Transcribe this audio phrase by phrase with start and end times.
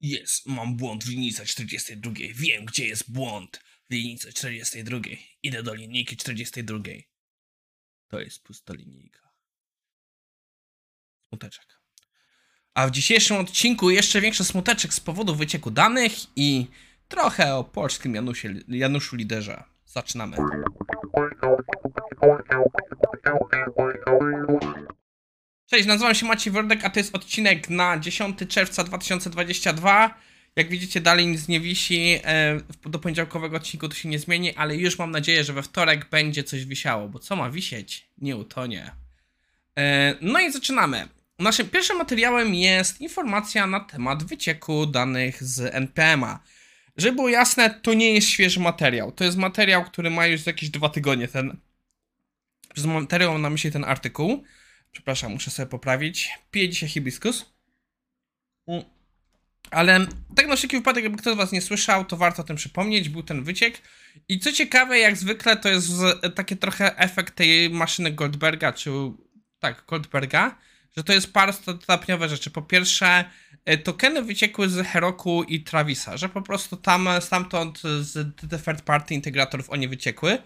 [0.00, 2.12] Jest, mam błąd w linijce 42.
[2.34, 3.60] Wiem, gdzie jest błąd
[3.90, 4.98] w linijce 42.
[5.42, 6.78] Idę do linijki 42.
[8.08, 9.20] To jest pusta linijka.
[11.28, 11.80] Smuteczek.
[12.74, 16.66] A w dzisiejszym odcinku jeszcze większy smuteczek z powodu wycieku danych i
[17.08, 19.64] trochę o polskim Janusie, Januszu Liderze.
[19.86, 20.36] Zaczynamy.
[25.70, 30.14] Cześć, nazywam się Maciej Wordek, a to jest odcinek na 10 czerwca 2022.
[30.56, 32.18] Jak widzicie, dalej nic nie wisi.
[32.24, 36.10] e, Do poniedziałkowego odcinku to się nie zmieni, ale już mam nadzieję, że we wtorek
[36.10, 38.08] będzie coś wisiało, bo co ma wisieć?
[38.18, 38.90] Nie utonie.
[39.78, 41.08] E, No i zaczynamy.
[41.38, 46.38] Naszym pierwszym materiałem jest informacja na temat wycieku danych z NPM-a.
[46.96, 49.12] Żeby było jasne, to nie jest świeży materiał.
[49.12, 51.28] To jest materiał, który ma już jakieś dwa tygodnie.
[51.28, 51.56] Ten
[52.74, 54.44] przez materiał mam na myśli ten artykuł.
[54.98, 56.30] Przepraszam, muszę sobie poprawić.
[56.50, 57.46] Piję dzisiaj hibiskus.
[59.70, 62.56] Ale tak na wszelki wypadek, jakby ktoś z Was nie słyszał, to warto o tym
[62.56, 63.08] przypomnieć.
[63.08, 63.82] Był ten wyciek.
[64.28, 65.88] I co ciekawe, jak zwykle, to jest
[66.34, 68.90] taki trochę efekt tej maszyny Goldberga, czy
[69.58, 70.58] tak, Goldberga,
[70.96, 72.50] że to jest parostopniowe rzeczy.
[72.50, 73.24] Po pierwsze,
[73.64, 79.14] e, tokeny wyciekły z Heroku i Travisa, że po prostu tam stamtąd z third party
[79.14, 80.38] integratorów one wyciekły.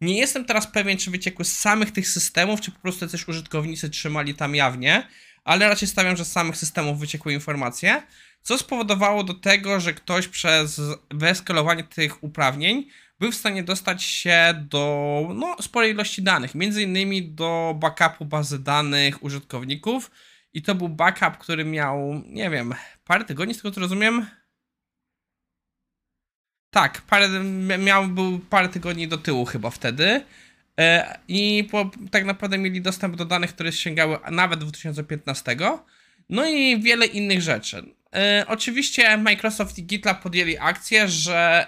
[0.00, 3.90] Nie jestem teraz pewien, czy wyciekły z samych tych systemów, czy po prostu też użytkownicy
[3.90, 5.06] trzymali tam jawnie,
[5.44, 8.02] ale raczej stawiam, że z samych systemów wyciekły informacje,
[8.42, 12.86] co spowodowało do tego, że ktoś przez wyeskalowanie tych uprawnień
[13.20, 18.58] był w stanie dostać się do no, sporej ilości danych, między innymi do backupu bazy
[18.58, 20.10] danych użytkowników.
[20.54, 24.26] I to był backup, który miał, nie wiem, parę tygodni, z tego co rozumiem,
[26.70, 27.28] tak, parę,
[27.78, 30.24] miał, był parę tygodni do tyłu chyba wtedy.
[30.80, 35.56] E, I po, tak naprawdę mieli dostęp do danych, które sięgały nawet 2015.
[36.28, 37.82] No i wiele innych rzeczy.
[38.14, 41.66] E, oczywiście Microsoft i GitLab podjęli akcję, że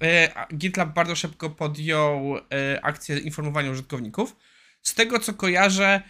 [0.00, 2.36] e, GitLab bardzo szybko podjął
[2.82, 4.36] akcję informowania użytkowników.
[4.82, 6.02] Z tego co kojarzę,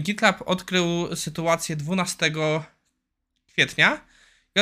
[0.00, 2.32] GitLab odkrył sytuację 12
[3.46, 4.00] kwietnia.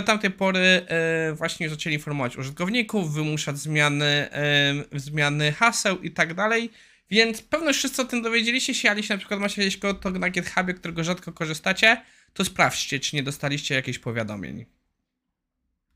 [0.00, 6.34] I tamtej pory e, właśnie zaczęli informować użytkowników, wymuszać zmiany, e, zmiany haseł i tak
[6.34, 6.70] dalej.
[7.10, 10.30] Więc pewno wszyscy o tym dowiedzieliście się, ale jeśli na przykład macie jakieś konto na
[10.30, 12.02] GitHubie, którego rzadko korzystacie,
[12.32, 14.66] to sprawdźcie, czy nie dostaliście jakichś powiadomień.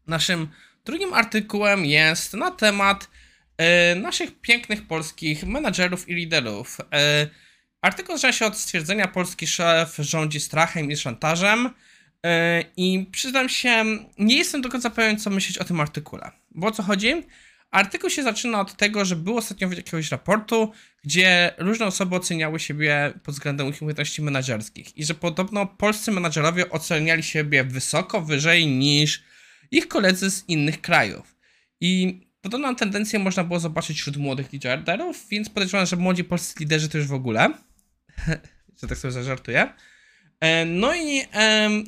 [0.07, 0.49] Naszym
[0.85, 3.11] drugim artykułem jest na temat
[3.57, 6.79] e, naszych pięknych polskich menadżerów i liderów.
[6.93, 7.27] E,
[7.81, 11.71] artykuł zaczyna się od stwierdzenia, polski szef rządzi strachem i szantażem.
[12.25, 12.31] Yy,
[12.77, 13.85] I przyznam się,
[14.19, 16.31] nie jestem do końca pewien, co myśleć o tym artykule.
[16.51, 17.23] Bo o co chodzi?
[17.71, 20.73] Artykuł się zaczyna od tego, że było ostatnio jakiegoś raportu,
[21.05, 24.97] gdzie różne osoby oceniały siebie pod względem umiejętności menedżerskich.
[24.97, 29.23] I że podobno polscy menedżerowie oceniali siebie wysoko, wyżej niż
[29.71, 31.37] ich koledzy z innych krajów.
[31.81, 36.89] I podobną tendencję można było zobaczyć wśród młodych liderów, więc podejrzewam, że młodzi polscy liderzy
[36.89, 37.51] to już w ogóle.
[38.81, 39.73] że tak sobie zażartuję.
[40.41, 41.23] E, No i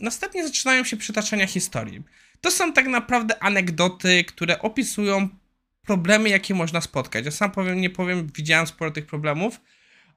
[0.01, 2.03] następnie zaczynają się przytaczania historii.
[2.41, 5.29] To są tak naprawdę anegdoty, które opisują
[5.83, 7.25] problemy, jakie można spotkać.
[7.25, 9.61] Ja sam powiem, nie powiem, widziałem sporo tych problemów,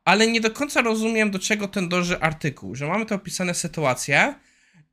[0.06, 4.35] ale nie do końca rozumiem, do czego ten dąży artykuł, że mamy te opisane sytuacje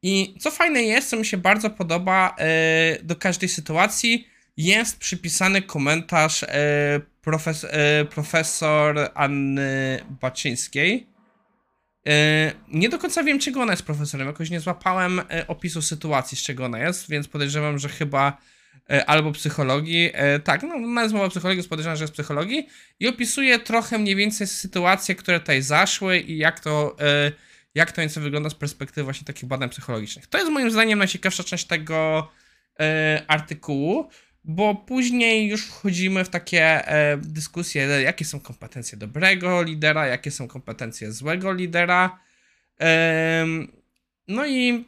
[0.03, 5.63] i co fajne jest, co mi się bardzo podoba, e, do każdej sytuacji jest przypisany
[5.63, 7.67] komentarz e, profes,
[8.11, 11.07] profesor Anny Baczyńskiej,
[12.69, 14.27] Nie do końca wiem, czego ona jest profesorem.
[14.27, 18.39] Jakoś nie złapałem e, opisu sytuacji, z czego ona jest, więc podejrzewam, że chyba
[18.91, 20.11] e, albo psychologii.
[20.15, 22.69] e, Tak, no, ona jest mowa o psychologii, więc podejrzewam, że jest psychologii.
[23.01, 27.33] I opisuje trochę mniej więcej sytuacje, które tutaj zaszły i jak to, e,
[27.75, 30.27] jak to nieco wygląda z perspektywy właśnie takich badań psychologicznych.
[30.27, 32.29] To jest moim zdaniem najciekawsza część tego
[32.81, 34.09] e, artykułu,
[34.45, 40.49] bo później już wchodzimy w takie e, dyskusje, jakie są kompetencje dobrego lidera, jakie są
[40.49, 42.19] kompetencje złego lidera.
[44.29, 44.85] No i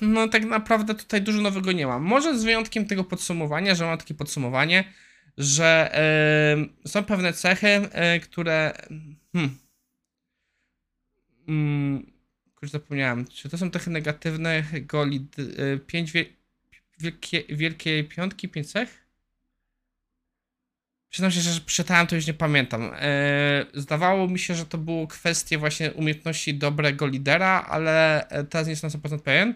[0.00, 1.98] no tak naprawdę tutaj dużo nowego nie ma.
[1.98, 4.84] Może z wyjątkiem tego podsumowania, że mam takie podsumowanie,
[5.38, 5.90] że
[6.86, 8.72] są pewne cechy, e, które.
[9.32, 9.58] Hmm,
[11.48, 12.12] mm,
[12.62, 13.26] już zapomniałem.
[13.26, 14.62] Czy to są cechy negatywne?
[14.80, 16.12] Go lid, e, pięć
[17.00, 19.00] wielkie, wielkiej piątki, pięć cech?
[21.10, 22.90] Przyznam się, że przeczytałem to już nie pamiętam.
[22.94, 28.66] E, zdawało mi się, że to było kwestie właśnie umiejętności dobrego lidera, ale e, teraz
[28.66, 29.54] nie jestem na 100% pewien.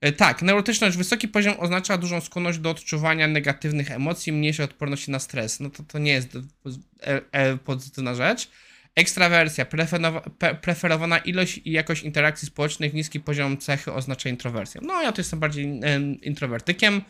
[0.00, 5.18] E, tak, neurotyczność, wysoki poziom oznacza dużą skłonność do odczuwania negatywnych emocji, mniejszej odporności na
[5.18, 5.60] stres.
[5.60, 6.38] No to to nie jest
[7.64, 8.48] pozytywna rzecz.
[8.96, 9.66] Ekstrawersja,
[10.62, 14.80] preferowana ilość i jakość interakcji społecznych, niski poziom cechy oznacza introwersję.
[14.84, 17.02] No ja tu jestem bardziej em, introwertykiem.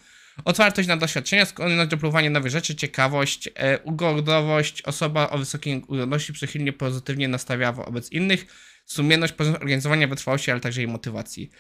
[0.45, 6.33] Otwartość na doświadczenia, skłonność do próbowania nowych rzeczy, ciekawość, e, ugodowość, osoba o wysokiej ugodności
[6.33, 8.47] przychylnie pozytywnie nastawiała wobec innych,
[8.87, 11.51] sumienność, poziom organizowania, wytrwałości, ale także i motywacji.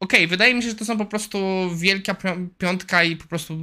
[0.00, 1.38] Okej, wydaje mi się, że to są po prostu
[1.76, 3.58] wielka pi- piątka i po prostu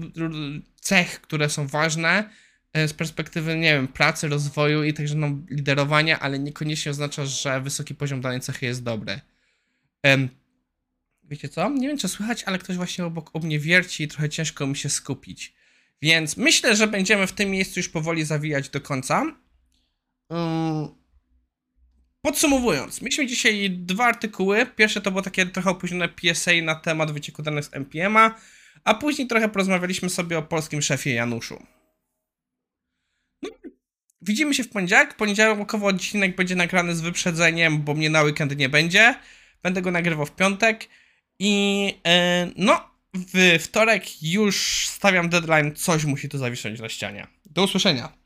[0.82, 2.30] cech, które są ważne
[2.74, 7.96] z perspektywy, nie wiem, pracy, rozwoju i także no, liderowania, ale niekoniecznie oznacza, że wysoki
[7.96, 9.22] poziom danej cechy jest dobry.
[10.04, 10.30] Em,
[11.24, 11.70] wiecie co?
[11.70, 14.76] Nie wiem, czy słychać, ale ktoś właśnie obok u mnie wierci i trochę ciężko mi
[14.76, 15.54] się skupić.
[16.02, 19.22] Więc myślę, że będziemy w tym miejscu już powoli zawijać do końca.
[20.34, 21.04] Ym,
[22.26, 24.66] Podsumowując, mieliśmy dzisiaj dwa artykuły.
[24.66, 28.36] Pierwsze to było takie trochę opóźnione PSA na temat wycieku danych z NPM-a,
[28.84, 31.64] a później trochę porozmawialiśmy sobie o polskim szefie Januszu.
[34.24, 35.14] Widzimy się w poniedziałek.
[35.14, 39.16] Poniedziałkowo odcinek będzie nagrany z wyprzedzeniem, bo mnie na weekend nie będzie.
[39.64, 40.90] Będę go nagrywał w piątek.
[41.40, 47.28] I e, no, w wtorek już stawiam deadline, coś musi tu zawisnąć na ścianie.
[47.46, 48.23] Do usłyszenia.